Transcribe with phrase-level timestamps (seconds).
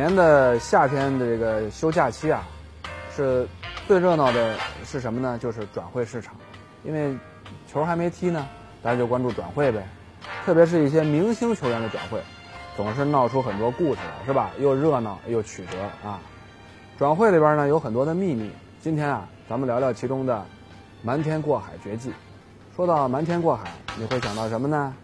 [0.00, 2.42] 年的夏天的这个休假期啊，
[3.14, 3.46] 是
[3.86, 5.36] 最热闹的是什么呢？
[5.38, 6.34] 就是转会市场，
[6.84, 7.14] 因为
[7.70, 8.48] 球还没踢呢，
[8.82, 9.86] 大家就关注转会呗。
[10.46, 12.18] 特别是一些明星球员的转会，
[12.78, 14.50] 总是闹出很多故事来，是吧？
[14.58, 16.18] 又热闹又曲折啊。
[16.98, 20.42] 转会里边呢有很多的秘密，今天啊，咱们聊聊其中的
[21.02, 22.10] 瞒天过海绝技。
[22.74, 24.94] 说到瞒天过海，你会想到什么呢？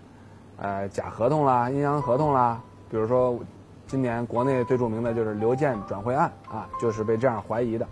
[0.57, 2.59] 呃，假合同啦，阴阳合同啦，
[2.91, 3.39] 比如说。
[3.87, 7.87] 今年国内最著名的就是刘健转会案啊，就是被这样怀疑的。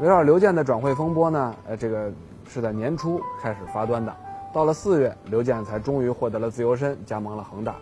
[0.00, 2.10] 围绕刘健的转会风波呢，呃，这个
[2.48, 4.16] 是在年初开始发端的。
[4.52, 7.76] 到了四月，刘健才终于获得了自由身，加盟了恒大。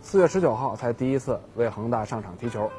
[0.00, 2.70] 四月十九号才第一次为恒大上场踢球。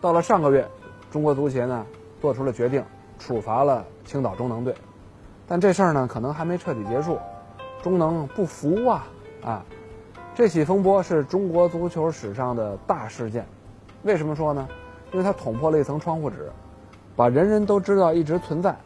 [0.00, 0.68] 到了上个月，
[1.10, 1.84] 中国足协呢
[2.20, 2.84] 做出了决定，
[3.18, 4.74] 处罚了青岛中能队。
[5.48, 7.18] 但这事儿呢，可能还没彻底结束。
[7.82, 9.04] 中能不服啊
[9.44, 9.64] 啊！
[10.42, 13.46] 这起风波是中国足球史上的大事件，
[14.02, 14.66] 为什么说呢？
[15.12, 16.50] 因为它捅破了一层窗户纸，
[17.14, 18.76] 把人人都知道一直存在，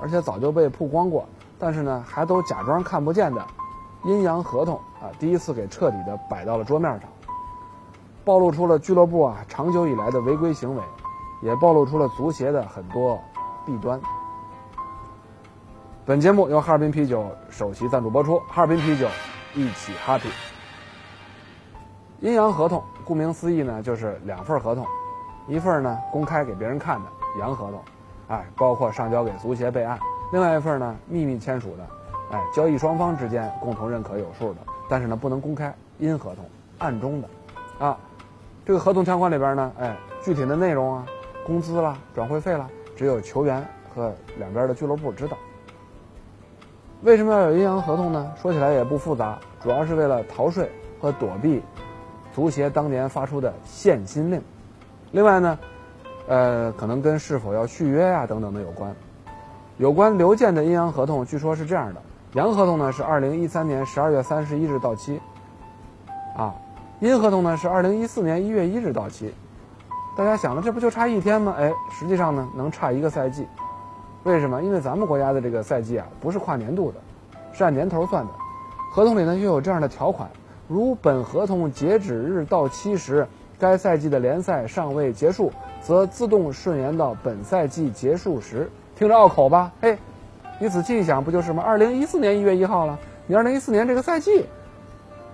[0.00, 3.46] 而且早就被曝光过，但是呢还都假装看不见的
[4.04, 7.02] 阴阳合同啊，第一次给彻底的摆到了桌面上，
[8.24, 10.82] 暴露出了俱乐部啊长久以来的违规行为，
[11.42, 13.20] 也暴露出了足协的很多
[13.66, 14.00] 弊端。
[16.06, 19.06] 本节目由哈尔滨啤酒首席赞助播出，哈尔滨啤酒，
[19.54, 20.30] 一起 happy。
[22.22, 24.86] 阴阳合同，顾名思义呢，就是两份合同，
[25.48, 27.06] 一份呢公开给别人看的
[27.40, 27.82] 阳合同，
[28.28, 29.98] 哎，包括上交给足协备案；
[30.32, 31.84] 另外一份呢秘密签署的，
[32.30, 36.44] 哎，交易双方之间共同认可有数的，但是呢不能公开阴合同，
[36.78, 37.28] 暗中的，
[37.84, 37.98] 啊，
[38.64, 41.04] 这个合同条款里边呢，哎，具体的内容啊，
[41.44, 45.36] 工资啦、转会费啦，只有球员和两边的俱乐部知道。
[47.02, 48.32] 为什么要有阴阳合同呢？
[48.40, 51.60] 说起来也不复杂，主要是为了逃税和躲避。
[52.34, 54.40] 足协当年发出的限薪令，
[55.10, 55.58] 另外呢，
[56.26, 58.94] 呃，可能跟是否要续约呀等等的有关。
[59.76, 62.00] 有关刘健的阴阳合同，据说是这样的：
[62.32, 65.20] 阳合同呢是二零一三年十二月三十一日到期，
[66.36, 66.54] 啊，
[67.00, 69.34] 阴合同呢是二零一四年一月一日到期。
[70.16, 71.54] 大家想了，这不就差一天吗？
[71.58, 73.46] 哎，实际上呢能差一个赛季。
[74.24, 74.62] 为什么？
[74.62, 76.98] 因为咱们国家的这个赛季啊不是跨年度的，
[77.52, 78.30] 是按年头算的。
[78.90, 80.30] 合同里呢又有这样的条款。
[80.72, 83.28] 如本合同截止日到期时，
[83.58, 85.52] 该赛季的联赛尚未结束，
[85.82, 88.70] 则自动顺延到本赛季结束时。
[88.96, 89.70] 听着拗口吧？
[89.82, 89.98] 哎，
[90.58, 91.62] 你仔细一想，不就是吗？
[91.62, 94.46] 二零一四年一月一号了，你二零一四年这个赛季，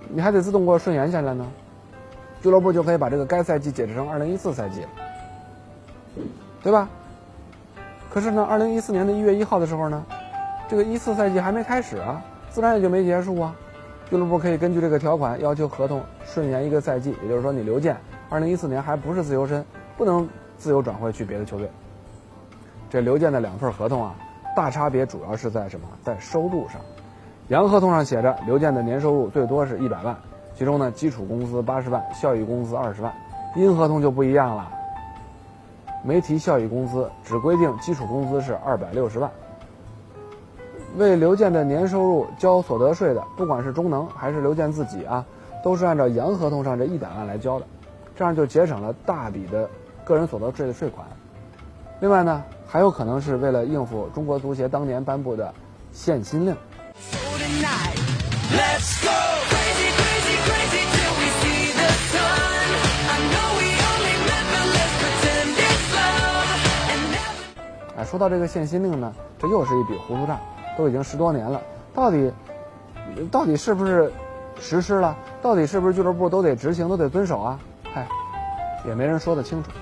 [0.09, 1.47] 你还得自动给我顺延下来呢。
[2.43, 4.89] 俱乐部就可以把这个该赛季解释成二零一四赛季了，
[6.65, 6.89] 对吧？
[8.11, 10.05] 可是呢，二零一四年的一月一号的时候呢，
[10.69, 13.55] 这个一四赛季还没开始啊，自然也就没结束啊。
[14.11, 17.95] 俱乐部可以根据这个条款要求合同顺延一个赛季，也就是说，你刘健
[18.31, 19.63] 二零一四年还不是自由身，
[19.99, 20.27] 不能
[20.57, 21.71] 自由转会去别的球队。
[22.89, 24.15] 这刘健的两份合同啊，
[24.57, 25.87] 大差别主要是在什么？
[26.03, 26.81] 在收入上。
[27.49, 30.17] 阳合同上写着刘健的年收入最多是一百万，
[30.55, 33.13] 其中呢基础工资八十万，效益工资二十万。
[33.57, 34.71] 阴合同就不一样了，
[36.03, 39.31] 没提效益工资，只规定基础工资是二百六十万。
[40.97, 45.25] 为刘健的年收入交所得税的，不管是中能还是刘健自己啊，
[45.63, 47.67] 都是按照洋合同上这一百万来交的，
[48.17, 49.69] 这样就节省了大笔的
[50.05, 51.07] 个人所得税的税款。
[52.01, 55.53] 另外呢，还有可能是为了应付中国足协当年颁布的
[55.93, 56.57] 限薪令。
[67.97, 70.39] 哎，说到这个限薪令呢，这又是一笔糊涂账。
[70.79, 71.61] 都已经十多年了，
[71.93, 72.33] 到底
[73.33, 74.13] 到底是不是
[74.61, 75.17] 实施了？
[75.43, 77.59] 到底是不是俱乐部都得执行、都得遵守啊？
[77.93, 78.07] 嗨，
[78.87, 79.73] 也没人说得清楚。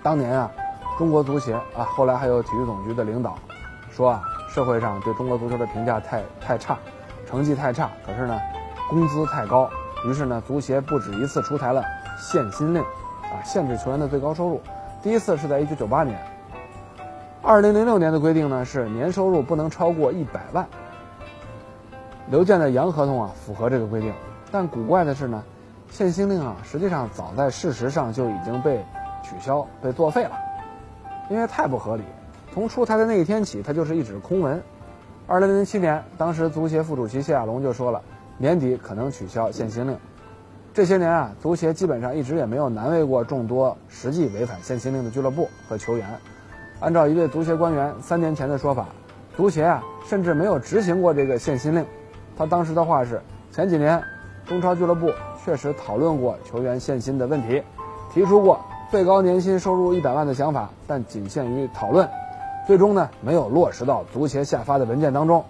[0.00, 0.48] 当年啊，
[0.96, 3.36] 中国足协啊，后来还有体育总局的领导
[3.90, 6.78] 说啊，社会上对中国足球的评价太太差，
[7.26, 8.38] 成绩太差，可是呢，
[8.88, 9.68] 工资太高。
[10.06, 11.82] 于是呢，足协不止一次出台了
[12.16, 14.60] 限薪令，啊，限制球员的最高收入。
[15.02, 16.16] 第一次是在一九九八年。
[17.48, 20.68] 二零零六年的规定呢是年收入不能超过一百万。
[22.30, 24.12] 刘健的洋合同啊符合这个规定，
[24.52, 25.42] 但古怪的是呢，
[25.90, 28.84] 限薪令啊实际上早在事实上就已经被
[29.22, 30.32] 取消、被作废了，
[31.30, 32.02] 因为太不合理。
[32.52, 34.62] 从出台的那一天起，它就是一纸空文。
[35.26, 38.02] 二零零七年，当时足协副主席谢亚龙就说了，
[38.36, 39.96] 年底可能取消限薪令。
[40.74, 46.06] 这些年啊，足协基本上一直也没有难为过众多实际违反限薪令的俱乐部和球员。
[46.80, 48.86] 按照一位足协官员三年前的说法，
[49.36, 51.84] 足协啊甚至没有执行过这个限薪令。
[52.36, 53.20] 他当时的话是：
[53.50, 54.02] 前几年，
[54.46, 55.12] 中超俱乐部
[55.44, 57.62] 确实讨论过球员限薪的问题，
[58.14, 58.60] 提出过
[58.90, 62.08] 最高年薪收入一百万的想法，但仅限于讨论，
[62.66, 65.44] 最终呢没有落实到足协下发的文件当中。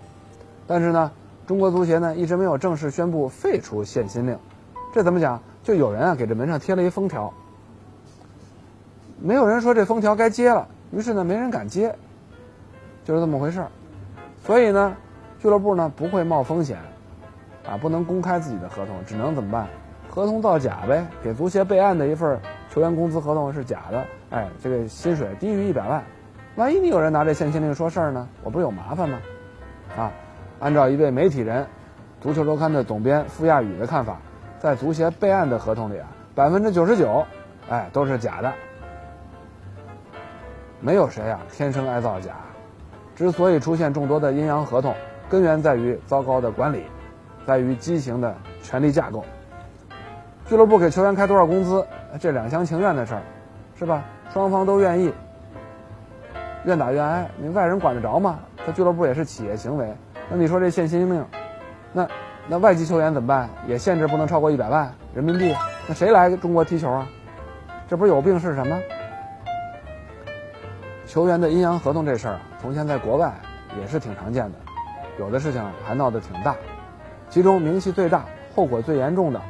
[0.67, 1.11] 但是呢，
[1.47, 4.39] 中国足协呢一直没有正式宣布废除限薪令。
[4.95, 5.41] 这怎么讲？
[5.63, 7.35] 就有人啊给这门上贴了一封条，
[9.21, 11.95] 没有人说这封条该揭了，于是呢没人敢接，
[13.05, 13.69] 就是这么回事儿。
[14.43, 14.97] 所以呢，
[15.39, 16.79] 俱乐部呢不会冒风险，
[17.69, 19.67] 啊不能公开自己的合同，只能怎么办？
[20.09, 22.41] 合同造假呗，给足协备案的一份
[22.71, 26.03] 球员工资合同是假的，哎，这个薪水低于一百万，
[26.57, 29.19] 万一你有人拿这限薪令说事儿呢，我不是有麻烦吗？
[29.97, 30.11] 啊，
[30.61, 31.67] 按照一位媒体人，
[32.21, 34.17] 足球周刊的总编傅亚宇的看法。
[34.59, 37.25] 在足协备案的合同里啊，百分之九十九，
[37.71, 38.53] 哎，都是假的。
[40.81, 42.33] 没有谁啊天生爱造假。
[43.15, 44.95] 之所以出现众多的阴阳合同，
[45.29, 46.85] 根源在于糟糕的管理，
[47.47, 49.25] 在于畸形的权力架构。
[50.47, 51.85] 俱乐部给球员开多少工资，
[52.21, 53.23] 这两厢情愿的事儿，
[53.77, 54.05] 是吧？
[54.33, 55.13] 双方都愿意，
[56.65, 58.39] 愿打愿挨，你外人管得着吗？
[58.65, 59.93] 他俱乐部也是企业行为。
[60.31, 61.25] 那你说这限薪令，
[61.93, 62.09] 那？
[62.51, 63.47] 那外籍球员怎么办？
[63.67, 65.55] 也限制不能超过一百万人民币。
[65.87, 67.07] 那谁来中国踢球啊？
[67.87, 68.79] 这不是有病是什么？
[71.09, 73.33] 球员的阴阳合同这事儿啊，从前在国外
[73.81, 74.59] 也是挺常见的，
[75.19, 76.55] 有的事情还闹得挺大。
[77.31, 79.41] 其中名气最大、后果最严重的，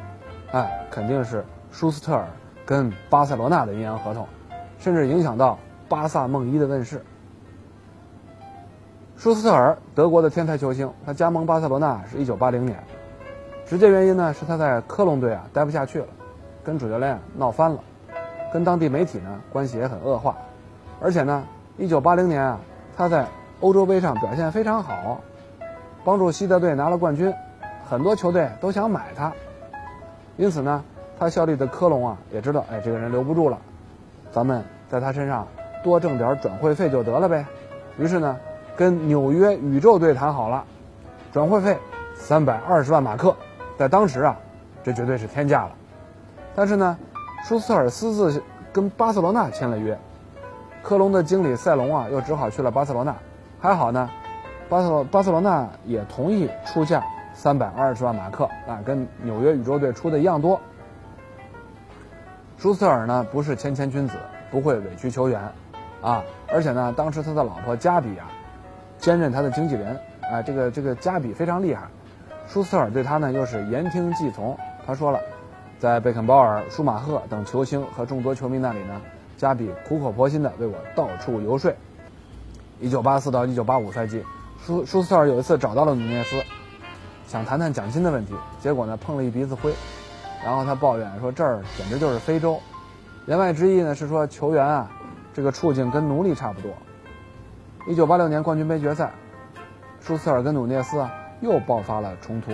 [0.53, 2.25] 哎，肯定是舒斯特尔
[2.65, 4.25] 跟巴塞罗那的阴阳合同，
[4.79, 5.59] 甚至影响到
[5.89, 7.05] 巴萨梦一的问世。
[9.17, 12.81] 舒斯特尔，德国的天才球星，他加盟巴塞罗那是一九八零年。
[13.67, 16.07] 直接原因呢是他在科隆队啊待不下去了，
[16.63, 17.83] 跟主教练闹翻了，
[18.53, 20.37] 跟当地媒体呢关系也很恶化。
[21.01, 21.45] 而且呢，
[21.77, 22.59] 一九八零年啊
[22.97, 23.27] 他在
[23.61, 25.21] 欧洲杯上表现非常好，
[26.05, 27.33] 帮助西德队拿了冠军，
[27.89, 29.33] 很多球队都想买他。
[30.37, 30.83] 因此呢，
[31.19, 33.59] 他效力的科隆啊也知道，哎，这个人留不住了，
[34.31, 35.47] 咱们在他身上
[35.83, 37.45] 多挣点转会费就得了呗。
[37.99, 38.37] 于是呢。
[38.79, 40.65] 跟纽约宇宙队谈好了，
[41.33, 41.77] 转会费
[42.15, 43.35] 三百二十万马克，
[43.77, 44.37] 在当时啊，
[44.85, 45.73] 这绝对是天价了。
[46.55, 46.97] 但是呢，
[47.43, 48.41] 舒斯特尔私自
[48.73, 49.99] 跟巴塞罗那签了约，
[50.83, 53.15] 科隆的经理塞隆啊，又只好去了巴塞罗那。
[53.61, 54.09] 还好呢，
[54.69, 57.05] 巴塞罗巴塞罗那也同意出价
[57.35, 60.61] 三百二十万马克啊，跟纽约宇宙队出的一样多。
[62.57, 64.17] 舒斯尔呢，不是谦谦君子，
[64.51, 65.41] 不会委曲求全，
[66.03, 68.31] 啊，而且呢，当时他的老婆加比啊。
[68.99, 69.97] 兼任他的经纪人，
[70.29, 71.87] 啊，这个这个加比非常厉害，
[72.49, 74.59] 舒斯尔对他呢又是言听计从。
[74.85, 75.21] 他说了，
[75.79, 79.01] 在贝肯鲍尔、舒马赫等球星和众多球迷那里呢，
[79.39, 81.73] 加比苦口婆心的为我到处游说。
[82.81, 84.23] 一九八四到一九八五赛季，
[84.65, 86.37] 舒舒斯特尔有一次找到了努涅斯，
[87.27, 89.73] 想谈谈奖金的问题，结果呢碰了一鼻子灰，
[90.45, 92.61] 然后他抱怨说这儿简直就是非洲，
[93.27, 94.91] 言外之意呢是说球员啊，
[95.33, 96.71] 这个处境跟奴隶差不多。
[97.87, 99.13] 一九八六年冠军杯决赛，
[100.01, 102.53] 舒斯特尔跟努涅斯啊又爆发了冲突。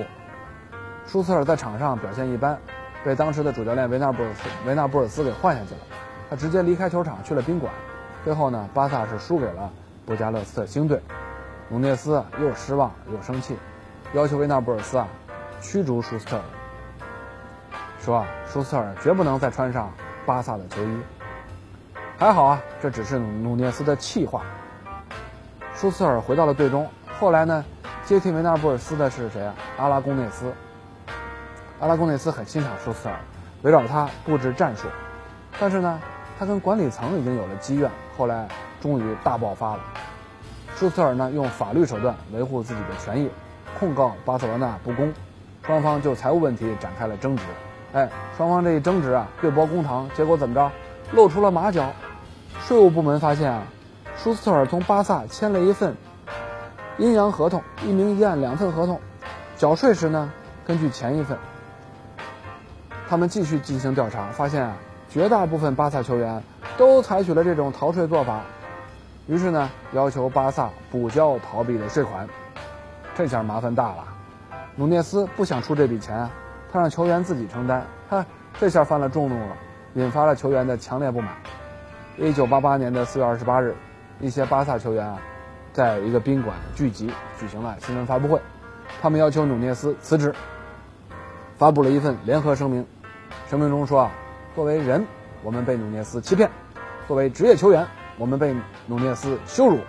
[1.07, 2.59] 舒斯特尔在场上表现一般，
[3.05, 5.81] 被当时的主教练维纳布尔斯维纳布尔斯给换下去了。
[6.35, 7.73] 他直接离开球场去了宾馆。
[8.25, 9.71] 最后呢，巴萨是输给了
[10.05, 11.01] 布加勒斯特星队。
[11.69, 13.57] 努涅斯又失望又生气，
[14.15, 15.07] 要求维纳布尔斯啊
[15.61, 16.43] 驱逐舒斯特尔，
[18.01, 19.93] 说啊舒斯特尔绝不能再穿上
[20.27, 20.99] 巴萨的球衣。
[22.19, 24.43] 还好啊，这只是努涅斯的气话。
[25.77, 26.85] 舒斯特尔回到了队中。
[27.17, 27.65] 后来呢，
[28.05, 29.55] 接替维纳布尔斯的是谁啊？
[29.77, 30.53] 阿拉贡内斯。
[31.79, 33.21] 阿拉贡内斯很欣赏舒斯特尔，
[33.63, 34.89] 围绕他布置战术。
[35.61, 36.01] 但是呢，
[36.39, 37.91] 他跟管理层已经有了积怨。
[38.17, 38.49] 后来
[38.81, 39.81] 终于大爆发了。
[40.77, 43.31] 舒斯特尔呢，用法律手段维护自己的权益，
[43.79, 45.13] 控告巴塞罗那不公。
[45.67, 47.43] 双方就财务问题展开了争执。
[47.93, 50.71] 哎，双方这一争执啊，对簿公堂，结果怎么着？
[51.13, 51.91] 露出了马脚。
[52.61, 53.63] 税务部门发现啊。
[54.17, 55.95] 舒斯特尔从巴萨签了一份
[56.99, 59.01] 阴阳合同，一明一暗两份合同。
[59.57, 60.33] 缴税时呢，
[60.67, 61.37] 根据前一份。
[63.09, 64.77] 他们继续进行调查，发现啊，
[65.15, 66.43] 绝大部分巴萨球员
[66.77, 68.41] 都采取了这种逃税做法。
[69.29, 72.29] 于是呢，要求巴萨补交逃避的税款。
[73.15, 74.05] 这下麻烦大了。
[74.75, 76.29] 努涅斯不想出这笔钱，
[76.73, 77.87] 他让球员自己承担。
[78.11, 78.27] 他
[78.59, 79.57] 这下犯了众怒了，
[79.95, 81.31] 引发了球员的强烈不满。
[82.19, 83.73] 一九八八年的四月二十八日，
[84.19, 85.17] 一些巴萨球员啊，
[85.73, 88.41] 在一个宾馆聚集，举行了新闻发布会，
[89.01, 90.35] 他们要求努涅斯辞职，
[91.57, 92.85] 发布了一份联合声明。
[93.49, 94.11] 声明中说啊，
[94.55, 95.05] 作为人，
[95.43, 96.49] 我们被努涅斯欺骗；
[97.09, 97.87] 作为职业球员，
[98.19, 98.55] 我们被
[98.87, 99.81] 努涅斯羞辱。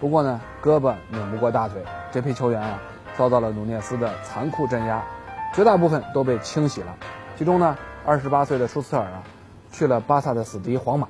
[0.00, 2.80] 不过呢，胳膊拧不过大腿，这批球员啊，
[3.18, 5.04] 遭到了努涅斯的残酷镇压，
[5.52, 6.96] 绝大部分都被清洗了。
[7.36, 9.22] 其中呢，二十八岁的舒斯尔啊，
[9.70, 11.08] 去了巴萨的死敌皇马。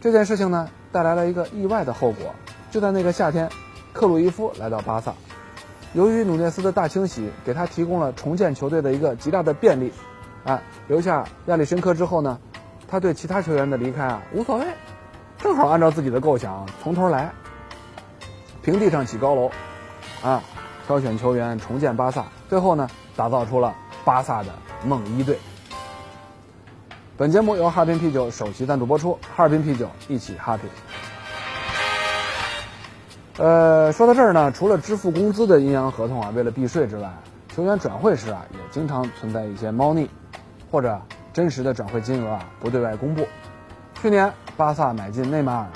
[0.00, 2.32] 这件事情呢，带来了一个意外的后果。
[2.70, 3.50] 就在那个夏天，
[3.92, 5.14] 克鲁伊夫来到巴萨，
[5.94, 9.92] 由于努涅斯的大清洗，给他提供了重建球队的一个极大的便利。
[10.44, 12.38] 啊，留下亚历申科之后呢，
[12.88, 14.64] 他对其他球员的离开啊无所谓。
[15.38, 17.32] 正好按照自己的构想从头来，
[18.62, 19.50] 平地上起高楼，
[20.22, 20.42] 啊，
[20.86, 24.50] 挑选球员重建巴萨，最后呢，打造出了巴萨的
[24.84, 25.38] 梦一队。
[27.16, 30.60] 本节目由哈尔滨啤酒首席赞助播出，哈尔滨啤酒一起 happy。
[33.38, 37.10] 呃，说到这儿呢，除了支付工资的阴阳合同啊，为了避税之外，
[37.54, 40.10] 球员转会时啊，也经常存在一些猫腻，
[40.70, 41.00] 或者
[41.32, 43.26] 真实的转会金额啊不对外公布。
[44.00, 45.66] 去年巴萨买进内马尔，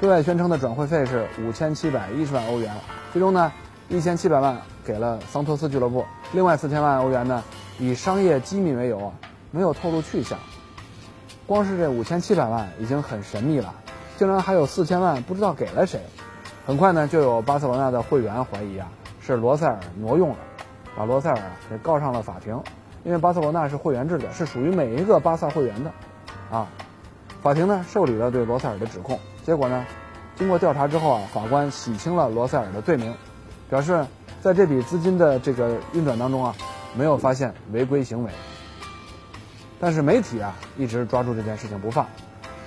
[0.00, 2.74] 对外宣称的转会费是五千七百一十万欧元，
[3.12, 3.52] 最终呢
[3.88, 7.44] 一千七百万给了桑托斯俱乐部，另外四千万欧元呢
[7.78, 9.12] 以商业机密为由啊
[9.50, 10.38] 没有透露去向。
[11.46, 13.74] 光是这五千七百万已经很神秘了，
[14.16, 16.00] 竟然还有四千万不知道给了谁。
[16.66, 18.88] 很快呢就有巴塞罗那的会员怀疑啊
[19.20, 20.36] 是罗塞尔挪用了，
[20.96, 22.60] 把罗塞尔啊给告上了法庭，
[23.06, 25.92] 因为巴塞罗那是会员制的，是属于每一个巴萨会员的，
[26.50, 26.66] 啊。
[27.40, 29.86] 法庭呢受理了对罗塞尔的指控，结果呢，
[30.34, 33.14] 经过调查之后啊，法官洗清了罗塞尔的罪名，
[33.70, 34.04] 表示
[34.42, 36.52] 在这笔资金的这个运转当中啊，
[36.96, 38.30] 没有发现违规行为。
[39.78, 42.04] 但是媒体啊一直抓住这件事情不放，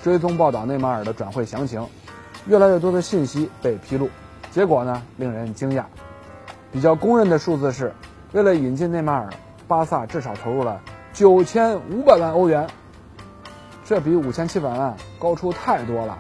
[0.02, 1.86] 追踪报道内马尔的转会详情，
[2.48, 4.10] 越来越多的信息被披露，
[4.52, 5.84] 结果呢令人惊讶，
[6.72, 7.94] 比较公认的数字是，
[8.32, 9.30] 为了引进内马尔，
[9.70, 10.82] 巴萨至少投入了
[11.14, 12.68] 九千五百万欧元。
[13.86, 16.18] 这比五千七百万高出太多了。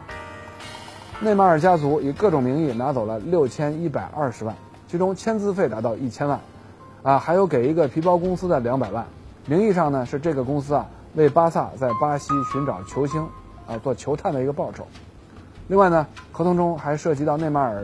[1.20, 4.56] 内马尔家族以各种名义拿走了六千一百二十万，
[4.88, 6.39] 其中签字费达到一千万，
[7.03, 9.06] 啊，还有给一个皮包公司的两百万。
[9.48, 13.27] 名义上呢是这个公司啊为巴萨在巴西寻找球星，
[13.68, 14.88] 啊做球探的一个报酬。
[15.68, 17.84] 另外呢，合同中还涉及到内马尔，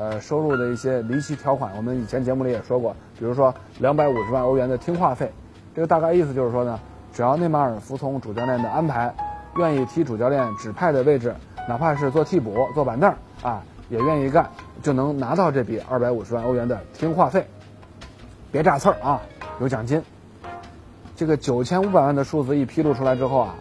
[0.00, 1.70] 呃收入的一些离奇条款。
[1.76, 5.30] 我们以前节目里也说过，比如说两百五十万欧元的听话费，
[5.74, 6.80] 这个大概意思就是说呢。
[7.12, 9.12] 只要内马尔服从主教练的安排，
[9.56, 11.34] 愿意踢主教练指派的位置，
[11.68, 14.48] 哪怕是做替补、坐板凳啊，也愿意干，
[14.80, 17.44] 就能拿到这笔二百五十万欧元的听话费。
[18.52, 19.20] 别炸刺儿啊，
[19.60, 20.00] 有奖金。
[21.16, 23.56] 这个九千五百万的数字一披露出来之后啊，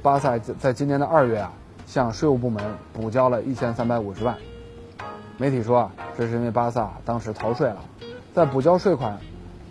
[0.00, 1.52] 巴萨在今年的二月啊，
[1.86, 4.36] 向税务部门补交了一千三百五十万。
[5.38, 7.78] 媒体说啊，这是因为巴萨当时逃税了。
[8.34, 9.18] 在补交税款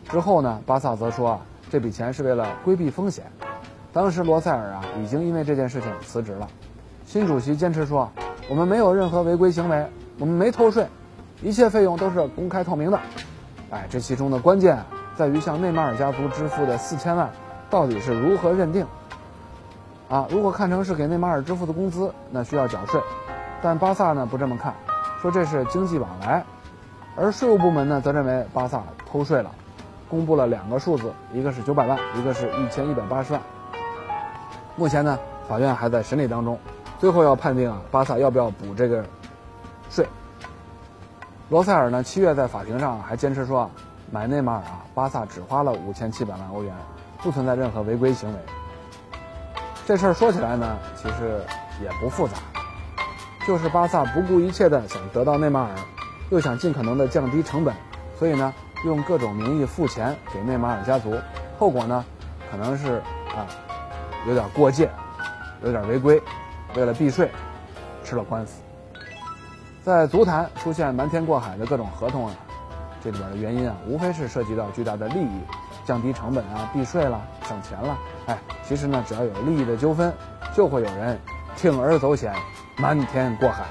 [0.09, 1.41] 之后呢，巴萨则说啊。
[1.69, 3.23] 这笔钱是为了规避风险。
[3.93, 6.49] 当时罗塞尔啊已经因为这件事情辞职了。
[7.05, 8.11] 新主席坚持说，
[8.49, 9.87] 我们没有任何违规行为，
[10.19, 10.85] 我们没偷税，
[11.41, 12.99] 一切费用都是公开透明的。
[13.69, 14.83] 哎，这其中的关键
[15.15, 17.29] 在于向内马尔家族支付的四千万
[17.69, 18.85] 到底是如何认定？
[20.09, 22.99] 啊，如果看成是给内马尔支付的工资，那需要缴税。
[23.61, 24.75] 但巴萨呢不这么看，
[25.21, 26.43] 说这是经济往来，
[27.15, 29.51] 而税务部门呢则认为巴萨偷税了。
[30.09, 33.41] 公布了两个数字，一个是九百万，一个是一千一百八十万。
[34.75, 36.59] 目前呢，法院还在审理当中，
[36.99, 39.05] 最后要判定啊，巴萨要不要补这个
[39.89, 40.05] 税。
[41.47, 43.69] 罗塞尔呢，七月在法庭上还坚持说啊，
[44.11, 46.75] 买内马尔啊，巴萨只花了五千七百万欧元，
[47.19, 48.39] 不存在任何违规行为。
[49.85, 51.41] 这事儿说起来呢，其实
[51.81, 52.37] 也不复杂，
[53.47, 55.69] 就是巴萨不顾一切的想得到内马尔，
[56.29, 57.75] 又想尽可能的降低成本，
[58.17, 58.53] 所以呢。
[58.83, 61.13] 用各种名义付钱给内马尔家族，
[61.59, 62.03] 后果呢，
[62.49, 62.93] 可能是
[63.27, 63.45] 啊，
[64.27, 64.89] 有点过界，
[65.63, 66.19] 有点违规，
[66.75, 67.29] 为了避税，
[68.03, 68.59] 吃了官司。
[69.83, 72.33] 在足坛出现瞒天过海的各种合同啊，
[73.03, 75.41] 这里边的原因啊，无非是涉及到巨大的利益，
[75.85, 77.95] 降低成本啊，避税了，省钱了。
[78.25, 80.11] 哎，其实呢，只要有利益的纠纷，
[80.55, 81.19] 就会有人
[81.57, 82.33] 铤而走险，
[82.77, 83.65] 瞒天过海。